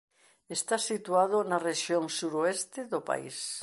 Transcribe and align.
Está 0.57 0.75
situado 0.89 1.37
na 1.49 1.57
Rexión 1.67 2.03
Suroeste 2.17 2.79
do 2.91 2.99
pais. 3.09 3.37